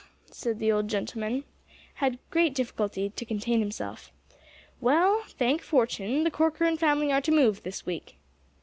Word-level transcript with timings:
and 0.43 0.57
the 0.59 0.71
old 0.71 0.87
gentleman 0.87 1.43
had 1.93 2.17
great 2.31 2.55
difficulty 2.55 3.11
to 3.11 3.23
contain 3.23 3.59
himself. 3.59 4.11
"Well, 4.79 5.21
thank 5.27 5.61
fortune, 5.61 6.23
the 6.23 6.31
Corcoran 6.31 6.77
family 6.77 7.11
are 7.11 7.21
to 7.21 7.31
move 7.31 7.61
this 7.61 7.85
week." 7.85 8.17